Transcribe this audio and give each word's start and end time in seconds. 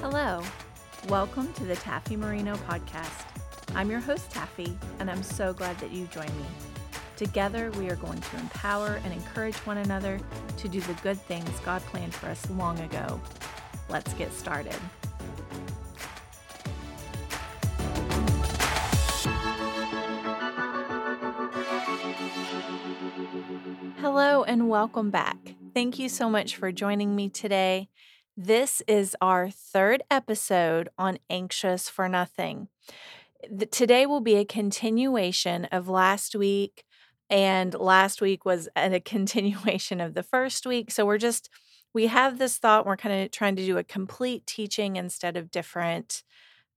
Hello. 0.00 0.40
Welcome 1.08 1.52
to 1.54 1.64
the 1.64 1.74
Taffy 1.74 2.14
Marino 2.14 2.54
podcast. 2.68 3.24
I'm 3.74 3.90
your 3.90 3.98
host, 3.98 4.30
Taffy, 4.30 4.78
and 5.00 5.10
I'm 5.10 5.24
so 5.24 5.52
glad 5.52 5.76
that 5.80 5.90
you 5.90 6.06
joined 6.12 6.34
me. 6.36 6.44
Together, 7.16 7.72
we 7.72 7.90
are 7.90 7.96
going 7.96 8.20
to 8.20 8.36
empower 8.36 9.00
and 9.02 9.12
encourage 9.12 9.56
one 9.66 9.78
another 9.78 10.20
to 10.58 10.68
do 10.68 10.80
the 10.82 10.92
good 11.02 11.20
things 11.22 11.50
God 11.64 11.82
planned 11.86 12.14
for 12.14 12.28
us 12.28 12.48
long 12.50 12.78
ago. 12.78 13.20
Let's 13.88 14.14
get 14.14 14.32
started. 14.32 14.76
Hello, 23.98 24.44
and 24.44 24.68
welcome 24.68 25.10
back. 25.10 25.56
Thank 25.74 25.98
you 25.98 26.08
so 26.08 26.30
much 26.30 26.54
for 26.54 26.70
joining 26.70 27.16
me 27.16 27.28
today. 27.28 27.88
This 28.40 28.82
is 28.86 29.16
our 29.20 29.50
third 29.50 30.04
episode 30.12 30.90
on 30.96 31.18
Anxious 31.28 31.88
for 31.88 32.08
Nothing. 32.08 32.68
Today 33.72 34.06
will 34.06 34.20
be 34.20 34.36
a 34.36 34.44
continuation 34.44 35.64
of 35.72 35.88
last 35.88 36.36
week, 36.36 36.84
and 37.28 37.74
last 37.74 38.20
week 38.20 38.44
was 38.44 38.68
a 38.76 39.00
continuation 39.04 40.00
of 40.00 40.14
the 40.14 40.22
first 40.22 40.66
week. 40.66 40.92
So 40.92 41.04
we're 41.04 41.18
just, 41.18 41.50
we 41.92 42.06
have 42.06 42.38
this 42.38 42.58
thought, 42.58 42.86
we're 42.86 42.96
kind 42.96 43.24
of 43.24 43.32
trying 43.32 43.56
to 43.56 43.66
do 43.66 43.76
a 43.76 43.82
complete 43.82 44.46
teaching 44.46 44.94
instead 44.94 45.36
of 45.36 45.50
different, 45.50 46.22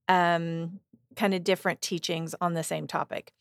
um, 0.10 0.80
kind 1.16 1.36
of 1.36 1.44
different 1.44 1.80
teachings 1.80 2.34
on 2.42 2.56
the 2.56 2.64
same 2.64 2.88
topic. 2.88 3.34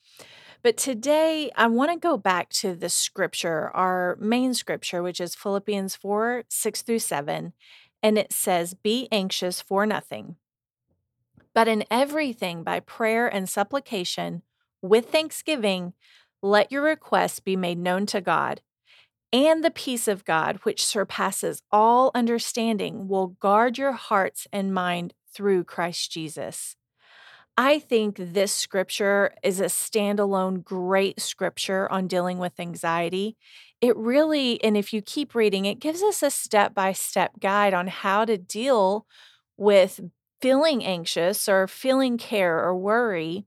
But 0.62 0.76
today, 0.76 1.50
I 1.56 1.68
want 1.68 1.90
to 1.90 1.98
go 1.98 2.18
back 2.18 2.50
to 2.50 2.74
the 2.74 2.90
scripture, 2.90 3.70
our 3.70 4.18
main 4.20 4.52
scripture, 4.52 5.02
which 5.02 5.22
is 5.22 5.34
Philippians 5.34 5.96
4 5.96 6.44
6 6.50 6.82
through 6.82 6.98
7 6.98 7.54
and 8.02 8.18
it 8.18 8.32
says, 8.32 8.74
Be 8.74 9.08
anxious 9.12 9.60
for 9.60 9.86
nothing, 9.86 10.36
but 11.54 11.68
in 11.68 11.84
everything 11.90 12.62
by 12.62 12.80
prayer 12.80 13.26
and 13.26 13.48
supplication, 13.48 14.42
with 14.82 15.10
thanksgiving, 15.10 15.92
let 16.42 16.72
your 16.72 16.82
requests 16.82 17.40
be 17.40 17.56
made 17.56 17.78
known 17.78 18.06
to 18.06 18.20
God. 18.20 18.62
And 19.32 19.62
the 19.62 19.70
peace 19.70 20.08
of 20.08 20.24
God, 20.24 20.60
which 20.62 20.84
surpasses 20.84 21.62
all 21.70 22.10
understanding, 22.14 23.06
will 23.06 23.28
guard 23.28 23.78
your 23.78 23.92
hearts 23.92 24.46
and 24.52 24.74
mind 24.74 25.14
through 25.32 25.64
Christ 25.64 26.10
Jesus. 26.10 26.76
I 27.56 27.78
think 27.78 28.16
this 28.18 28.52
scripture 28.52 29.32
is 29.42 29.60
a 29.60 29.64
standalone 29.64 30.64
great 30.64 31.20
scripture 31.20 31.90
on 31.92 32.06
dealing 32.06 32.38
with 32.38 32.58
anxiety 32.58 33.36
it 33.80 33.96
really, 33.96 34.62
and 34.62 34.76
if 34.76 34.92
you 34.92 35.00
keep 35.00 35.34
reading, 35.34 35.64
it 35.64 35.80
gives 35.80 36.02
us 36.02 36.22
a 36.22 36.30
step 36.30 36.74
by 36.74 36.92
step 36.92 37.40
guide 37.40 37.72
on 37.72 37.86
how 37.86 38.26
to 38.26 38.36
deal 38.36 39.06
with 39.56 40.00
feeling 40.42 40.84
anxious 40.84 41.48
or 41.48 41.66
feeling 41.66 42.18
care 42.18 42.58
or 42.58 42.76
worry. 42.76 43.46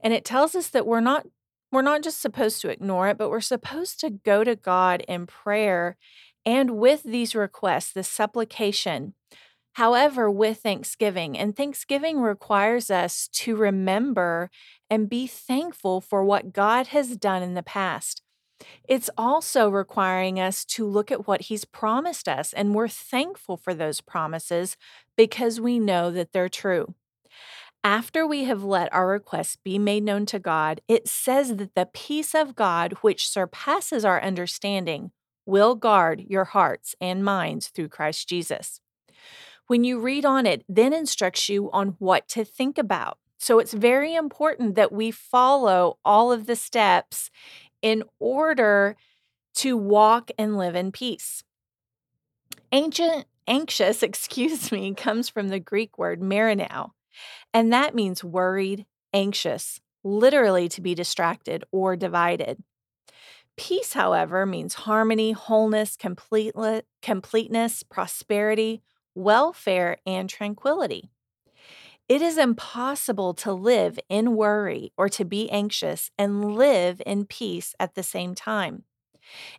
And 0.00 0.12
it 0.12 0.24
tells 0.24 0.54
us 0.54 0.68
that 0.68 0.86
we're 0.86 1.00
not 1.00 1.26
we're 1.72 1.82
not 1.82 2.02
just 2.02 2.22
supposed 2.22 2.62
to 2.62 2.70
ignore 2.70 3.08
it, 3.08 3.18
but 3.18 3.30
we're 3.30 3.40
supposed 3.40 4.00
to 4.00 4.10
go 4.10 4.44
to 4.44 4.56
God 4.56 5.02
in 5.08 5.26
prayer 5.26 5.96
and 6.46 6.78
with 6.78 7.02
these 7.02 7.34
requests, 7.34 7.92
this 7.92 8.08
supplication. 8.08 9.14
However, 9.76 10.30
with 10.30 10.62
thanksgiving, 10.62 11.36
and 11.36 11.54
thanksgiving 11.54 12.20
requires 12.20 12.90
us 12.90 13.28
to 13.34 13.54
remember 13.54 14.50
and 14.88 15.06
be 15.06 15.26
thankful 15.26 16.00
for 16.00 16.24
what 16.24 16.54
God 16.54 16.86
has 16.86 17.14
done 17.18 17.42
in 17.42 17.52
the 17.52 17.62
past. 17.62 18.22
It's 18.88 19.10
also 19.18 19.68
requiring 19.68 20.40
us 20.40 20.64
to 20.64 20.86
look 20.86 21.12
at 21.12 21.28
what 21.28 21.42
He's 21.42 21.66
promised 21.66 22.26
us, 22.26 22.54
and 22.54 22.74
we're 22.74 22.88
thankful 22.88 23.58
for 23.58 23.74
those 23.74 24.00
promises 24.00 24.78
because 25.14 25.60
we 25.60 25.78
know 25.78 26.10
that 26.10 26.32
they're 26.32 26.48
true. 26.48 26.94
After 27.84 28.26
we 28.26 28.44
have 28.44 28.64
let 28.64 28.90
our 28.94 29.06
requests 29.06 29.58
be 29.62 29.78
made 29.78 30.04
known 30.04 30.24
to 30.26 30.38
God, 30.38 30.80
it 30.88 31.06
says 31.06 31.54
that 31.56 31.74
the 31.74 31.90
peace 31.92 32.34
of 32.34 32.56
God, 32.56 32.94
which 33.02 33.28
surpasses 33.28 34.06
our 34.06 34.22
understanding, 34.22 35.10
will 35.44 35.74
guard 35.74 36.24
your 36.26 36.44
hearts 36.44 36.94
and 36.98 37.22
minds 37.22 37.68
through 37.68 37.88
Christ 37.90 38.26
Jesus. 38.26 38.80
When 39.66 39.84
you 39.84 39.98
read 39.98 40.24
on 40.24 40.46
it, 40.46 40.64
then 40.68 40.92
instructs 40.92 41.48
you 41.48 41.70
on 41.72 41.96
what 41.98 42.28
to 42.28 42.44
think 42.44 42.78
about. 42.78 43.18
So 43.38 43.58
it's 43.58 43.74
very 43.74 44.14
important 44.14 44.76
that 44.76 44.92
we 44.92 45.10
follow 45.10 45.98
all 46.04 46.32
of 46.32 46.46
the 46.46 46.56
steps 46.56 47.30
in 47.82 48.02
order 48.18 48.96
to 49.56 49.76
walk 49.76 50.30
and 50.38 50.56
live 50.56 50.74
in 50.74 50.92
peace. 50.92 51.42
Ancient 52.72 53.26
anxious, 53.46 54.02
excuse 54.02 54.72
me, 54.72 54.94
comes 54.94 55.28
from 55.28 55.48
the 55.48 55.60
Greek 55.60 55.98
word 55.98 56.20
merimnao, 56.20 56.90
and 57.52 57.72
that 57.72 57.94
means 57.94 58.24
worried, 58.24 58.86
anxious, 59.12 59.80
literally 60.04 60.68
to 60.68 60.80
be 60.80 60.94
distracted 60.94 61.64
or 61.72 61.96
divided. 61.96 62.62
Peace, 63.56 63.94
however, 63.94 64.44
means 64.44 64.74
harmony, 64.74 65.32
wholeness, 65.32 65.96
completeness, 65.96 67.82
prosperity, 67.84 68.82
welfare, 69.16 69.98
and 70.06 70.28
tranquility. 70.28 71.10
It 72.08 72.22
is 72.22 72.38
impossible 72.38 73.34
to 73.34 73.52
live 73.52 73.98
in 74.08 74.36
worry 74.36 74.92
or 74.96 75.08
to 75.08 75.24
be 75.24 75.50
anxious 75.50 76.10
and 76.16 76.54
live 76.54 77.02
in 77.04 77.24
peace 77.24 77.74
at 77.80 77.94
the 77.94 78.04
same 78.04 78.34
time. 78.34 78.84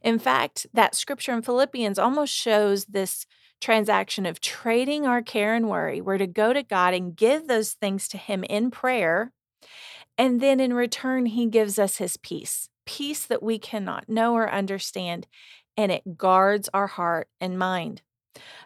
In 0.01 0.17
fact, 0.17 0.65
that 0.73 0.95
scripture 0.95 1.33
in 1.33 1.41
Philippians 1.41 1.99
almost 1.99 2.33
shows 2.33 2.85
this 2.85 3.25
transaction 3.59 4.25
of 4.25 4.39
trading 4.39 5.05
our 5.05 5.21
care 5.21 5.55
and 5.55 5.67
worry. 5.67 5.99
We're 5.99 6.19
to 6.19 6.27
go 6.27 6.53
to 6.53 6.63
God 6.63 6.93
and 6.93 7.15
give 7.15 7.47
those 7.47 7.73
things 7.73 8.07
to 8.09 8.17
Him 8.17 8.45
in 8.45 8.71
prayer. 8.71 9.33
And 10.17 10.39
then 10.39 10.61
in 10.61 10.73
return, 10.73 11.25
He 11.25 11.47
gives 11.47 11.77
us 11.77 11.97
His 11.97 12.15
peace 12.15 12.69
peace 12.87 13.25
that 13.25 13.43
we 13.43 13.59
cannot 13.59 14.09
know 14.09 14.33
or 14.33 14.49
understand, 14.49 15.27
and 15.75 15.91
it 15.91 16.17
guards 16.17 16.69
our 16.73 16.87
heart 16.87 17.27
and 17.39 17.59
mind. 17.59 18.01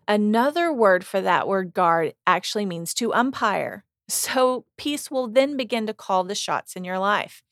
Another 0.07 0.73
word 0.73 1.05
for 1.05 1.21
that 1.21 1.47
word 1.47 1.73
guard 1.73 2.13
actually 2.25 2.65
means 2.65 2.93
to 2.95 3.13
umpire. 3.13 3.85
So 4.07 4.65
peace 4.77 5.09
will 5.09 5.27
then 5.27 5.55
begin 5.55 5.87
to 5.87 5.93
call 5.93 6.23
the 6.23 6.35
shots 6.35 6.75
in 6.75 6.83
your 6.83 6.99
life. 6.99 7.43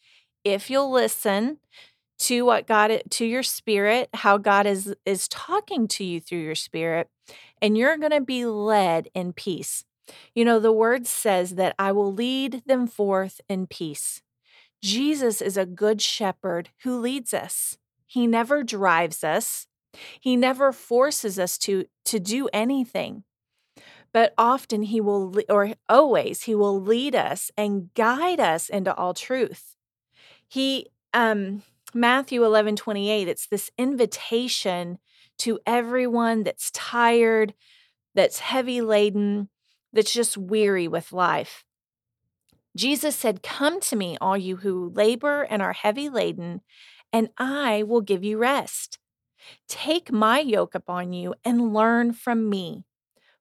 If 0.43 0.69
you'll 0.69 0.91
listen 0.91 1.59
to 2.19 2.43
what 2.43 2.67
God 2.67 3.01
to 3.09 3.25
your 3.25 3.43
spirit, 3.43 4.09
how 4.13 4.37
God 4.37 4.67
is 4.67 4.93
is 5.05 5.27
talking 5.27 5.87
to 5.89 6.03
you 6.03 6.19
through 6.19 6.39
your 6.39 6.55
spirit, 6.55 7.09
and 7.61 7.77
you're 7.77 7.97
going 7.97 8.11
to 8.11 8.21
be 8.21 8.45
led 8.45 9.07
in 9.13 9.33
peace. 9.33 9.85
You 10.33 10.43
know, 10.43 10.59
the 10.59 10.71
word 10.71 11.07
says 11.07 11.55
that 11.55 11.75
I 11.79 11.91
will 11.91 12.13
lead 12.13 12.63
them 12.65 12.87
forth 12.87 13.41
in 13.47 13.67
peace. 13.67 14.21
Jesus 14.81 15.41
is 15.41 15.57
a 15.57 15.65
good 15.65 16.01
shepherd 16.01 16.69
who 16.83 16.99
leads 16.99 17.33
us. 17.33 17.77
He 18.05 18.27
never 18.27 18.63
drives 18.63 19.23
us. 19.23 19.67
He 20.19 20.35
never 20.35 20.71
forces 20.71 21.39
us 21.39 21.57
to 21.59 21.85
to 22.05 22.19
do 22.19 22.49
anything. 22.53 23.23
But 24.11 24.33
often 24.37 24.83
he 24.83 25.01
will 25.01 25.35
or 25.49 25.73
always 25.87 26.43
he 26.43 26.55
will 26.55 26.81
lead 26.81 27.15
us 27.15 27.51
and 27.57 27.93
guide 27.93 28.39
us 28.39 28.69
into 28.69 28.93
all 28.95 29.13
truth. 29.13 29.75
He 30.47 30.87
um 31.13 31.63
Matthew 31.93 32.45
11, 32.45 32.75
28, 32.75 33.27
it's 33.27 33.47
this 33.47 33.71
invitation 33.77 34.99
to 35.39 35.59
everyone 35.65 36.43
that's 36.43 36.69
tired, 36.71 37.55
that's 38.13 38.39
heavy 38.39 38.81
laden, 38.81 39.49
that's 39.91 40.13
just 40.13 40.37
weary 40.37 40.87
with 40.87 41.11
life. 41.11 41.63
Jesus 42.75 43.15
said, 43.15 43.41
Come 43.41 43.79
to 43.81 43.95
me, 43.95 44.17
all 44.21 44.37
you 44.37 44.57
who 44.57 44.91
labor 44.93 45.43
and 45.43 45.61
are 45.61 45.73
heavy 45.73 46.09
laden, 46.09 46.61
and 47.11 47.29
I 47.37 47.83
will 47.83 48.01
give 48.01 48.23
you 48.23 48.37
rest. 48.37 48.99
Take 49.67 50.11
my 50.11 50.39
yoke 50.39 50.75
upon 50.75 51.13
you 51.13 51.35
and 51.43 51.73
learn 51.73 52.13
from 52.13 52.49
me, 52.49 52.85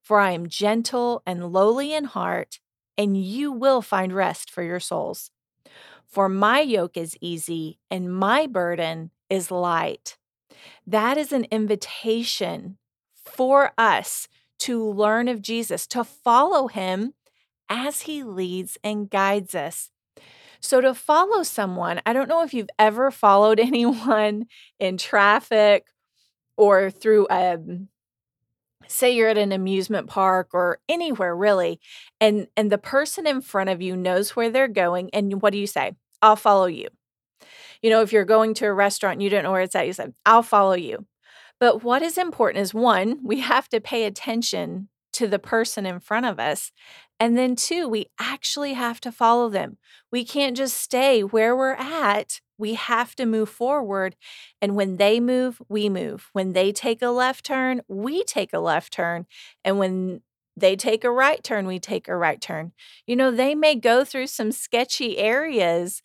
for 0.02 0.20
I 0.20 0.32
am 0.32 0.48
gentle 0.48 1.22
and 1.26 1.52
lowly 1.52 1.92
in 1.92 2.04
heart, 2.04 2.60
and 2.96 3.16
you 3.16 3.52
will 3.52 3.82
find 3.82 4.12
rest 4.12 4.50
for 4.50 4.62
your 4.62 4.80
souls. 4.80 5.30
For 6.06 6.28
my 6.28 6.60
yoke 6.60 6.96
is 6.96 7.18
easy 7.20 7.78
and 7.90 8.12
my 8.12 8.46
burden 8.46 9.10
is 9.28 9.50
light. 9.50 10.16
That 10.86 11.18
is 11.18 11.32
an 11.32 11.46
invitation 11.50 12.78
for 13.14 13.72
us 13.76 14.26
to 14.60 14.82
learn 14.82 15.28
of 15.28 15.42
Jesus, 15.42 15.86
to 15.88 16.02
follow 16.02 16.66
him 16.68 17.14
as 17.68 18.02
he 18.02 18.22
leads 18.22 18.78
and 18.82 19.10
guides 19.10 19.54
us. 19.54 19.90
So, 20.60 20.80
to 20.80 20.94
follow 20.94 21.42
someone, 21.42 22.00
I 22.04 22.12
don't 22.12 22.28
know 22.28 22.42
if 22.42 22.52
you've 22.52 22.70
ever 22.78 23.10
followed 23.10 23.60
anyone 23.60 24.46
in 24.78 24.96
traffic 24.96 25.86
or 26.56 26.90
through 26.90 27.26
a 27.30 27.54
um, 27.54 27.88
say 28.86 29.14
you're 29.14 29.28
at 29.28 29.38
an 29.38 29.52
amusement 29.52 30.08
park 30.08 30.48
or 30.54 30.78
anywhere 30.88 31.36
really 31.36 31.78
and 32.20 32.46
and 32.56 32.72
the 32.72 32.78
person 32.78 33.26
in 33.26 33.40
front 33.42 33.68
of 33.68 33.82
you 33.82 33.94
knows 33.96 34.34
where 34.34 34.48
they're 34.50 34.66
going 34.68 35.10
and 35.12 35.42
what 35.42 35.52
do 35.52 35.58
you 35.58 35.66
say 35.66 35.92
i'll 36.22 36.36
follow 36.36 36.64
you 36.64 36.88
you 37.82 37.90
know 37.90 38.00
if 38.00 38.12
you're 38.12 38.24
going 38.24 38.54
to 38.54 38.64
a 38.66 38.72
restaurant 38.72 39.14
and 39.14 39.22
you 39.22 39.28
don't 39.28 39.42
know 39.42 39.52
where 39.52 39.60
it's 39.60 39.74
at 39.74 39.86
you 39.86 39.92
say 39.92 40.06
i'll 40.24 40.42
follow 40.42 40.72
you 40.72 41.04
but 41.60 41.82
what 41.82 42.02
is 42.02 42.16
important 42.16 42.62
is 42.62 42.72
one 42.72 43.18
we 43.22 43.40
have 43.40 43.68
to 43.68 43.80
pay 43.80 44.04
attention 44.04 44.88
to 45.18 45.26
the 45.26 45.38
person 45.38 45.84
in 45.84 45.98
front 45.98 46.26
of 46.26 46.38
us. 46.38 46.70
And 47.20 47.36
then, 47.36 47.56
two, 47.56 47.88
we 47.88 48.06
actually 48.20 48.74
have 48.74 49.00
to 49.00 49.10
follow 49.10 49.48
them. 49.48 49.78
We 50.12 50.24
can't 50.24 50.56
just 50.56 50.76
stay 50.76 51.22
where 51.22 51.56
we're 51.56 51.72
at. 51.72 52.40
We 52.56 52.74
have 52.74 53.16
to 53.16 53.26
move 53.26 53.48
forward. 53.48 54.16
And 54.62 54.76
when 54.76 54.96
they 54.96 55.18
move, 55.18 55.60
we 55.68 55.88
move. 55.88 56.28
When 56.32 56.52
they 56.52 56.70
take 56.72 57.02
a 57.02 57.08
left 57.08 57.44
turn, 57.44 57.82
we 57.88 58.22
take 58.24 58.52
a 58.52 58.60
left 58.60 58.92
turn. 58.92 59.26
And 59.64 59.78
when 59.78 60.22
they 60.56 60.76
take 60.76 61.04
a 61.04 61.10
right 61.10 61.42
turn, 61.42 61.66
we 61.66 61.78
take 61.78 62.08
a 62.08 62.16
right 62.16 62.40
turn. 62.40 62.72
You 63.06 63.16
know, 63.16 63.30
they 63.30 63.54
may 63.54 63.74
go 63.74 64.04
through 64.04 64.28
some 64.28 64.52
sketchy 64.52 65.18
areas, 65.18 66.02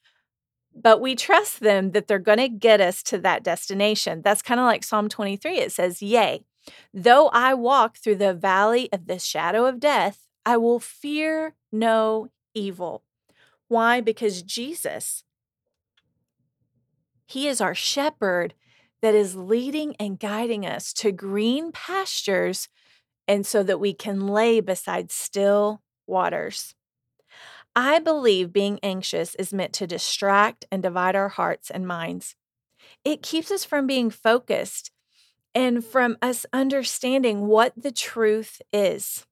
but 0.76 1.02
we 1.02 1.16
trust 1.16 1.60
them 1.60 1.92
that 1.92 2.08
they're 2.08 2.20
going 2.20 2.40
to 2.40 2.50
get 2.50 2.82
us 2.82 3.04
to 3.04 3.18
that 3.20 3.44
destination. 3.44 4.22
That's 4.24 4.42
kind 4.42 4.60
of 4.60 4.66
like 4.66 4.84
Psalm 4.84 5.10
23. 5.10 5.58
It 5.58 5.72
says, 5.72 6.02
Yea, 6.02 6.44
though 6.94 7.28
I 7.30 7.54
walk 7.54 7.98
through 7.98 8.16
the 8.16 8.34
valley 8.34 8.92
of 8.92 9.08
the 9.08 9.20
shadow 9.20 9.66
of 9.66 9.80
death, 9.80 10.28
I 10.46 10.58
will 10.58 10.80
fear 10.80 11.56
no 11.72 12.30
evil. 12.54 13.04
Why? 13.68 14.02
Because 14.02 14.42
Jesus, 14.42 15.24
He 17.26 17.48
is 17.48 17.62
our 17.62 17.76
shepherd 17.76 18.54
that 19.02 19.16
is 19.16 19.36
leading 19.36 19.96
and 20.00 20.20
guiding 20.20 20.66
us 20.66 20.94
to 20.94 21.12
green 21.12 21.72
pastures, 21.72 22.70
and 23.28 23.46
so 23.46 23.64
that 23.64 23.80
we 23.80 23.94
can 23.94 24.28
lay 24.28 24.60
beside 24.60 25.12
still 25.12 25.82
waters. 26.06 26.76
I 27.76 28.00
believe 28.00 28.54
being 28.54 28.80
anxious 28.84 29.34
is 29.36 29.54
meant 29.54 29.74
to 29.74 29.88
distract 29.88 30.66
and 30.72 30.84
divide 30.84 31.16
our 31.16 31.30
hearts 31.30 31.72
and 31.72 31.88
minds. 31.88 32.36
It 33.04 33.24
keeps 33.24 33.50
us 33.50 33.64
from 33.64 33.88
being 33.88 34.10
focused 34.10 34.92
and 35.56 35.84
from 35.84 36.18
us 36.22 36.46
understanding 36.54 37.48
what 37.48 37.74
the 37.76 37.92
truth 37.92 38.62
is. 38.72 39.26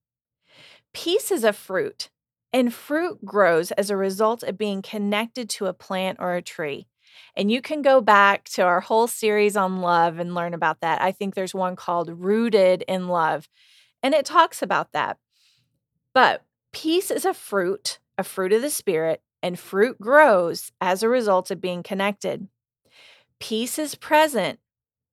Peace 0.93 1.31
is 1.31 1.43
a 1.43 1.53
fruit, 1.53 2.09
and 2.51 2.73
fruit 2.73 3.23
grows 3.23 3.71
as 3.71 3.89
a 3.89 3.97
result 3.97 4.43
of 4.43 4.57
being 4.57 4.81
connected 4.81 5.49
to 5.51 5.67
a 5.67 5.73
plant 5.73 6.17
or 6.19 6.35
a 6.35 6.41
tree. 6.41 6.87
And 7.35 7.51
you 7.51 7.61
can 7.61 7.81
go 7.81 8.01
back 8.01 8.45
to 8.49 8.63
our 8.63 8.81
whole 8.81 9.07
series 9.07 9.55
on 9.55 9.81
love 9.81 10.19
and 10.19 10.35
learn 10.35 10.53
about 10.53 10.81
that. 10.81 11.01
I 11.01 11.11
think 11.11 11.35
there's 11.35 11.53
one 11.53 11.75
called 11.75 12.09
Rooted 12.09 12.83
in 12.87 13.07
Love, 13.07 13.47
and 14.03 14.13
it 14.13 14.25
talks 14.25 14.61
about 14.61 14.91
that. 14.93 15.17
But 16.13 16.43
peace 16.73 17.11
is 17.11 17.25
a 17.25 17.33
fruit 17.33 17.99
a 18.21 18.23
fruit 18.23 18.53
of 18.53 18.61
the 18.61 18.69
Spirit, 18.69 19.21
and 19.41 19.59
fruit 19.59 19.99
grows 19.99 20.71
as 20.79 21.01
a 21.01 21.09
result 21.09 21.51
of 21.51 21.59
being 21.59 21.83
connected. 21.83 22.47
Peace 23.39 23.79
is 23.79 23.95
present, 23.95 24.59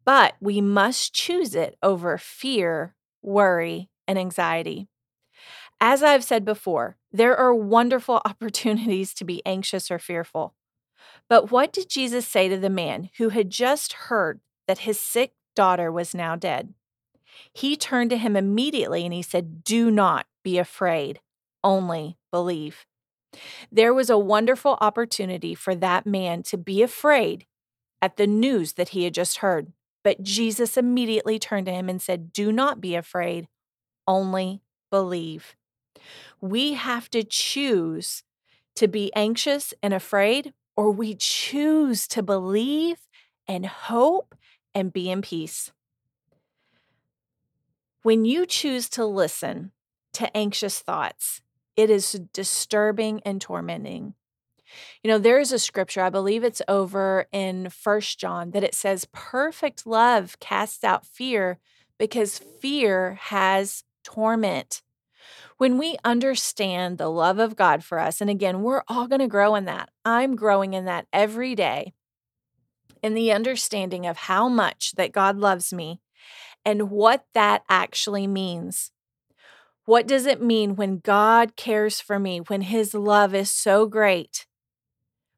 but 0.05 0.35
we 0.41 0.61
must 0.61 1.15
choose 1.15 1.55
it 1.55 1.77
over 1.83 2.19
fear, 2.19 2.95
worry, 3.23 3.89
and 4.07 4.19
anxiety. 4.19 4.89
As 5.81 6.03
I've 6.03 6.25
said 6.25 6.45
before, 6.45 6.97
there 7.13 7.37
are 7.37 7.55
wonderful 7.55 8.21
opportunities 8.25 9.15
to 9.15 9.25
be 9.25 9.45
anxious 9.47 9.91
or 9.91 9.99
fearful. 9.99 10.55
But 11.29 11.51
what 11.51 11.73
did 11.73 11.89
Jesus 11.89 12.27
say 12.27 12.49
to 12.49 12.57
the 12.57 12.71
man 12.71 13.11
who 13.19 13.29
had 13.31 13.51
just 13.51 13.93
heard 13.93 14.41
that 14.67 14.81
his 14.81 14.99
sick 14.99 15.33
daughter 15.55 15.93
was 15.93 16.15
now 16.15 16.37
dead? 16.37 16.75
He 17.53 17.77
turned 17.77 18.11
to 18.11 18.17
him 18.17 18.37
immediately 18.37 19.05
and 19.05 19.13
he 19.13 19.23
said, 19.23 19.63
Do 19.63 19.91
not 19.91 20.27
be 20.43 20.59
afraid, 20.59 21.21
only 21.63 22.19
believe. 22.33 22.87
There 23.71 23.93
was 23.93 24.11
a 24.11 24.19
wonderful 24.19 24.79
opportunity 24.81 25.55
for 25.55 25.75
that 25.75 26.07
man 26.07 26.43
to 26.45 26.57
be 26.57 26.83
afraid 26.83 27.47
at 28.01 28.17
the 28.17 28.27
news 28.27 28.75
that 28.75 28.91
he 28.91 29.05
had 29.05 29.15
just 29.15 29.39
heard. 29.39 29.73
But 30.03 30.23
Jesus 30.23 30.77
immediately 30.77 31.39
turned 31.39 31.67
to 31.67 31.73
him 31.73 31.89
and 31.89 32.01
said, 32.01 32.33
Do 32.33 32.51
not 32.51 32.81
be 32.81 32.95
afraid, 32.95 33.49
only 34.07 34.63
believe. 34.91 35.55
We 36.41 36.75
have 36.75 37.11
to 37.11 37.23
choose 37.23 38.23
to 38.77 38.89
be 38.89 39.13
anxious 39.15 39.75
and 39.83 39.93
afraid, 39.93 40.53
or 40.77 40.91
we 40.91 41.15
choose 41.15 42.07
to 42.09 42.23
believe 42.23 42.99
and 43.47 43.67
hope 43.67 44.35
and 44.75 44.93
be 44.93 45.11
in 45.11 45.23
peace. 45.23 45.73
When 48.03 48.25
you 48.25 48.47
choose 48.47 48.89
to 48.91 49.05
listen 49.05 49.73
to 50.15 50.37
anxious 50.37 50.79
thoughts, 50.79 51.43
it 51.77 51.91
is 51.91 52.13
disturbing 52.33 53.21
and 53.25 53.41
tormenting. 53.41 54.15
You 55.03 55.09
know, 55.09 55.19
there 55.19 55.41
is 55.41 55.53
a 55.53 55.59
scripture, 55.59 56.03
I 56.03 56.11
believe 56.11 56.45
it's 56.45 56.63
over 56.69 57.27
in 57.33 57.71
First 57.71 58.19
John, 58.19 58.51
that 58.51 58.65
it 58.65 58.75
says, 58.75 59.07
Perfect 59.13 59.87
love 59.87 60.39
casts 60.41 60.85
out 60.85 61.07
fear 61.07 61.59
because 61.99 62.39
fear 62.39 63.19
has 63.21 63.85
torment. 64.05 64.83
When 65.59 65.77
we 65.77 65.97
understand 66.05 66.99
the 66.99 67.09
love 67.09 67.41
of 67.41 67.57
God 67.57 67.83
for 67.83 67.99
us, 67.99 68.21
and 68.21 68.31
again, 68.31 68.63
we're 68.63 68.85
all 68.87 69.09
going 69.09 69.21
to 69.21 69.27
grow 69.27 69.57
in 69.57 69.65
that. 69.65 69.91
I'm 70.05 70.37
growing 70.37 70.73
in 70.73 70.85
that 70.85 71.07
every 71.13 71.57
day, 71.57 71.95
in 73.03 73.15
the 73.15 73.33
understanding 73.33 74.07
of 74.07 74.17
how 74.17 74.49
much 74.49 74.93
that 74.93 75.13
God 75.13 75.37
loves 75.37 75.73
me 75.73 76.01
and 76.65 76.91
what 76.91 77.25
that 77.35 77.65
actually 77.69 78.29
means. 78.29 78.93
What 79.85 80.07
does 80.07 80.27
it 80.27 80.41
mean 80.41 80.77
when 80.77 80.99
God 80.99 81.57
cares 81.57 81.99
for 81.99 82.21
me, 82.21 82.39
when 82.39 82.63
His 82.63 82.95
love 82.95 83.35
is 83.35 83.51
so 83.51 83.87
great? 83.87 84.47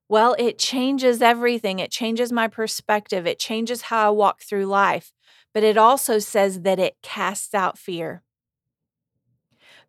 Well, 0.06 0.36
it 0.38 0.58
changes 0.58 1.22
everything. 1.22 1.78
It 1.78 1.90
changes 1.90 2.30
my 2.30 2.48
perspective. 2.48 3.26
It 3.26 3.38
changes 3.38 3.82
how 3.82 4.08
I 4.08 4.10
walk 4.10 4.42
through 4.42 4.66
life. 4.66 5.12
But 5.54 5.62
it 5.62 5.78
also 5.78 6.18
says 6.18 6.60
that 6.62 6.78
it 6.78 6.96
casts 7.00 7.54
out 7.54 7.78
fear. 7.78 8.22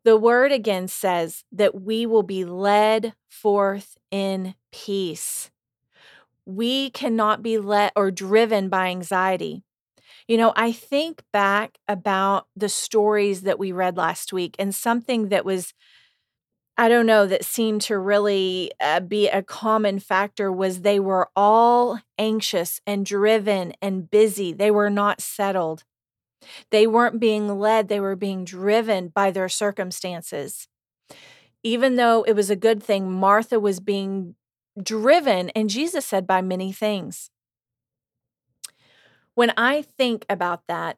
The 0.03 0.17
word 0.17 0.51
again 0.51 0.87
says 0.87 1.43
that 1.51 1.79
we 1.79 2.05
will 2.05 2.23
be 2.23 2.43
led 2.43 3.13
forth 3.29 3.97
in 4.09 4.55
peace. 4.71 5.51
We 6.45 6.89
cannot 6.89 7.43
be 7.43 7.59
led 7.59 7.91
or 7.95 8.09
driven 8.09 8.67
by 8.67 8.87
anxiety. 8.87 9.63
You 10.27 10.37
know, 10.37 10.53
I 10.55 10.71
think 10.71 11.23
back 11.31 11.77
about 11.87 12.47
the 12.55 12.69
stories 12.69 13.41
that 13.41 13.59
we 13.59 13.71
read 13.71 13.95
last 13.97 14.33
week 14.33 14.55
and 14.57 14.73
something 14.73 15.29
that 15.29 15.45
was, 15.45 15.73
I 16.77 16.89
don't 16.89 17.05
know, 17.05 17.27
that 17.27 17.45
seemed 17.45 17.81
to 17.83 17.97
really 17.99 18.71
uh, 18.79 19.01
be 19.01 19.27
a 19.27 19.43
common 19.43 19.99
factor 19.99 20.51
was 20.51 20.81
they 20.81 20.99
were 20.99 21.29
all 21.35 21.99
anxious 22.17 22.81
and 22.87 23.05
driven 23.05 23.73
and 23.81 24.09
busy. 24.09 24.51
They 24.51 24.71
were 24.71 24.89
not 24.89 25.21
settled. 25.21 25.83
They 26.69 26.87
weren't 26.87 27.19
being 27.19 27.47
led, 27.59 27.87
they 27.87 27.99
were 27.99 28.15
being 28.15 28.45
driven 28.45 29.09
by 29.09 29.31
their 29.31 29.49
circumstances. 29.49 30.67
Even 31.63 31.95
though 31.95 32.23
it 32.23 32.33
was 32.33 32.49
a 32.49 32.55
good 32.55 32.81
thing, 32.81 33.11
Martha 33.11 33.59
was 33.59 33.79
being 33.79 34.35
driven, 34.81 35.49
and 35.49 35.69
Jesus 35.69 36.05
said, 36.05 36.25
by 36.25 36.41
many 36.41 36.71
things. 36.71 37.29
When 39.35 39.51
I 39.55 39.81
think 39.81 40.25
about 40.29 40.63
that, 40.67 40.97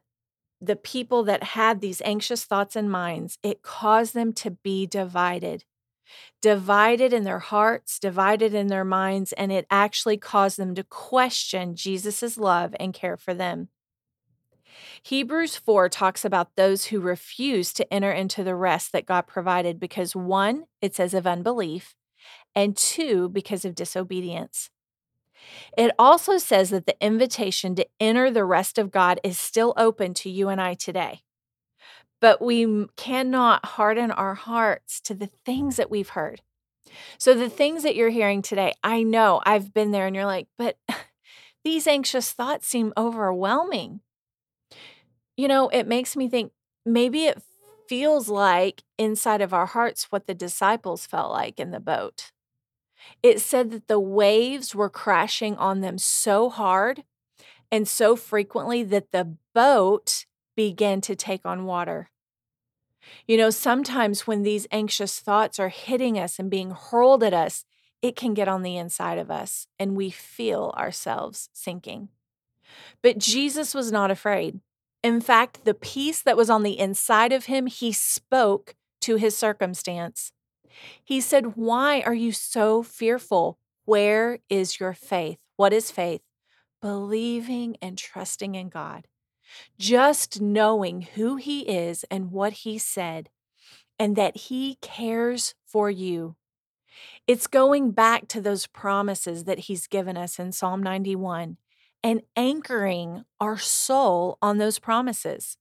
the 0.60 0.76
people 0.76 1.24
that 1.24 1.42
had 1.42 1.80
these 1.80 2.00
anxious 2.04 2.44
thoughts 2.44 2.74
and 2.74 2.90
minds, 2.90 3.38
it 3.42 3.62
caused 3.62 4.14
them 4.14 4.32
to 4.34 4.50
be 4.50 4.86
divided. 4.86 5.64
Divided 6.40 7.12
in 7.12 7.24
their 7.24 7.38
hearts, 7.38 7.98
divided 7.98 8.54
in 8.54 8.68
their 8.68 8.84
minds, 8.84 9.32
and 9.34 9.52
it 9.52 9.66
actually 9.70 10.16
caused 10.16 10.58
them 10.58 10.74
to 10.74 10.84
question 10.84 11.76
Jesus' 11.76 12.38
love 12.38 12.74
and 12.80 12.94
care 12.94 13.16
for 13.16 13.34
them. 13.34 13.68
Hebrews 15.02 15.56
4 15.56 15.88
talks 15.88 16.24
about 16.24 16.56
those 16.56 16.86
who 16.86 17.00
refuse 17.00 17.72
to 17.74 17.92
enter 17.92 18.10
into 18.10 18.44
the 18.44 18.54
rest 18.54 18.92
that 18.92 19.06
God 19.06 19.26
provided 19.26 19.78
because 19.78 20.16
one, 20.16 20.64
it 20.80 20.94
says 20.94 21.14
of 21.14 21.26
unbelief, 21.26 21.94
and 22.54 22.76
two, 22.76 23.28
because 23.28 23.64
of 23.64 23.74
disobedience. 23.74 24.70
It 25.76 25.92
also 25.98 26.38
says 26.38 26.70
that 26.70 26.86
the 26.86 26.96
invitation 27.04 27.74
to 27.74 27.86
enter 28.00 28.30
the 28.30 28.44
rest 28.44 28.78
of 28.78 28.90
God 28.90 29.20
is 29.22 29.38
still 29.38 29.74
open 29.76 30.14
to 30.14 30.30
you 30.30 30.48
and 30.48 30.60
I 30.60 30.74
today. 30.74 31.22
But 32.20 32.40
we 32.40 32.86
cannot 32.96 33.66
harden 33.66 34.10
our 34.10 34.34
hearts 34.34 35.00
to 35.02 35.14
the 35.14 35.26
things 35.44 35.76
that 35.76 35.90
we've 35.90 36.10
heard. 36.10 36.40
So, 37.18 37.34
the 37.34 37.50
things 37.50 37.82
that 37.82 37.96
you're 37.96 38.10
hearing 38.10 38.40
today, 38.40 38.72
I 38.82 39.02
know 39.02 39.40
I've 39.44 39.74
been 39.74 39.90
there 39.90 40.06
and 40.06 40.14
you're 40.14 40.24
like, 40.24 40.46
but 40.56 40.76
these 41.64 41.86
anxious 41.86 42.32
thoughts 42.32 42.68
seem 42.68 42.92
overwhelming. 42.96 44.00
You 45.36 45.48
know, 45.48 45.68
it 45.68 45.86
makes 45.86 46.16
me 46.16 46.28
think 46.28 46.52
maybe 46.86 47.24
it 47.24 47.42
feels 47.88 48.28
like 48.28 48.82
inside 48.98 49.40
of 49.40 49.52
our 49.52 49.66
hearts 49.66 50.10
what 50.10 50.26
the 50.26 50.34
disciples 50.34 51.06
felt 51.06 51.30
like 51.30 51.60
in 51.60 51.70
the 51.70 51.80
boat 51.80 52.32
it 53.22 53.40
said 53.40 53.70
that 53.70 53.88
the 53.88 54.00
waves 54.00 54.74
were 54.74 54.90
crashing 54.90 55.56
on 55.56 55.80
them 55.80 55.98
so 55.98 56.50
hard 56.50 57.04
and 57.70 57.88
so 57.88 58.16
frequently 58.16 58.82
that 58.82 59.12
the 59.12 59.36
boat 59.54 60.26
began 60.56 61.00
to 61.00 61.16
take 61.16 61.44
on 61.44 61.64
water. 61.64 62.10
You 63.26 63.36
know, 63.36 63.50
sometimes 63.50 64.26
when 64.26 64.42
these 64.42 64.66
anxious 64.70 65.18
thoughts 65.20 65.58
are 65.58 65.68
hitting 65.68 66.18
us 66.18 66.38
and 66.38 66.50
being 66.50 66.70
hurled 66.72 67.22
at 67.22 67.34
us, 67.34 67.64
it 68.02 68.16
can 68.16 68.34
get 68.34 68.48
on 68.48 68.62
the 68.62 68.76
inside 68.76 69.18
of 69.18 69.30
us 69.30 69.66
and 69.78 69.96
we 69.96 70.10
feel 70.10 70.74
ourselves 70.76 71.48
sinking. 71.52 72.08
But 73.02 73.18
Jesus 73.18 73.74
was 73.74 73.90
not 73.90 74.10
afraid. 74.10 74.60
In 75.04 75.20
fact, 75.20 75.66
the 75.66 75.74
peace 75.74 76.22
that 76.22 76.36
was 76.36 76.48
on 76.48 76.62
the 76.62 76.78
inside 76.78 77.30
of 77.30 77.44
him, 77.44 77.66
he 77.66 77.92
spoke 77.92 78.74
to 79.02 79.16
his 79.16 79.36
circumstance. 79.36 80.32
He 81.04 81.20
said, 81.20 81.56
Why 81.56 82.00
are 82.00 82.14
you 82.14 82.32
so 82.32 82.82
fearful? 82.82 83.58
Where 83.84 84.38
is 84.48 84.80
your 84.80 84.94
faith? 84.94 85.36
What 85.56 85.74
is 85.74 85.90
faith? 85.90 86.22
Believing 86.80 87.76
and 87.82 87.98
trusting 87.98 88.54
in 88.54 88.70
God. 88.70 89.06
Just 89.78 90.40
knowing 90.40 91.02
who 91.02 91.36
He 91.36 91.60
is 91.68 92.04
and 92.10 92.32
what 92.32 92.54
He 92.64 92.78
said, 92.78 93.28
and 93.98 94.16
that 94.16 94.36
He 94.36 94.78
cares 94.80 95.54
for 95.66 95.90
you. 95.90 96.36
It's 97.26 97.46
going 97.46 97.90
back 97.90 98.26
to 98.28 98.40
those 98.40 98.66
promises 98.66 99.44
that 99.44 99.60
He's 99.60 99.86
given 99.86 100.16
us 100.16 100.38
in 100.38 100.50
Psalm 100.50 100.82
91 100.82 101.58
and 102.04 102.20
anchoring 102.36 103.24
our 103.40 103.56
soul 103.56 104.36
on 104.42 104.58
those 104.58 104.78
promises. 104.78 105.56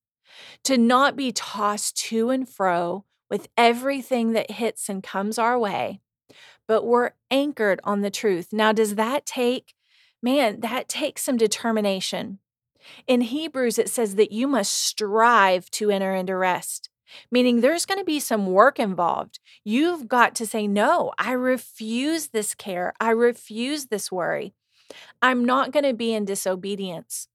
To 0.66 0.78
not 0.78 1.16
be 1.16 1.32
tossed 1.32 1.96
to 2.08 2.30
and 2.30 2.48
fro 2.48 3.06
with 3.30 3.48
everything 3.58 4.34
that 4.34 4.52
hits 4.52 4.90
and 4.90 5.02
comes 5.02 5.40
our 5.40 5.58
way, 5.58 6.02
but 6.68 6.86
we're 6.86 7.12
anchored 7.32 7.80
on 7.84 8.02
the 8.02 8.12
truth. 8.12 8.50
Now, 8.52 8.74
does 8.74 8.96
that 8.96 9.26
take, 9.26 9.74
man, 10.22 10.60
that 10.60 10.90
takes 10.90 11.24
some 11.24 11.38
determination. 11.38 12.40
In 13.08 13.22
Hebrews, 13.22 13.80
it 13.80 13.90
says 13.90 14.16
that 14.16 14.32
you 14.32 14.48
must 14.48 14.74
strive 14.74 15.72
to 15.72 15.90
enter 15.90 16.14
into 16.14 16.36
rest, 16.36 16.90
meaning 17.32 17.62
there's 17.62 17.86
going 17.86 18.00
to 18.00 18.06
be 18.06 18.20
some 18.20 18.48
work 18.48 18.80
involved. 18.80 19.40
You've 19.64 20.08
got 20.10 20.36
to 20.36 20.46
say, 20.46 20.68
No, 20.68 21.14
I 21.18 21.32
refuse 21.32 22.28
this 22.28 22.54
care. 22.54 22.94
I 23.00 23.12
refuse 23.12 23.86
this 23.86 24.12
worry. 24.12 24.54
I'm 25.22 25.46
not 25.46 25.72
going 25.72 25.86
to 25.86 25.94
be 25.94 26.14
in 26.14 26.26
disobedience. 26.26 27.28